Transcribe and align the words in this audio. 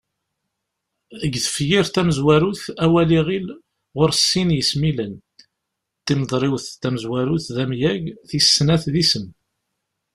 Deg 1.19 1.33
tefyirt 1.45 1.91
tamezwarut, 1.95 2.61
awal 2.83 3.09
iɣil 3.19 3.47
ɣur-s 3.97 4.21
sin 4.29 4.49
yismilen: 4.57 5.13
Timeḍriwt 6.05 6.67
tamezwarut 6.81 7.45
d 7.55 7.57
amyag, 7.63 8.03
tis 8.29 8.47
snat 8.55 8.83
d 8.93 8.95
isem. 9.03 9.27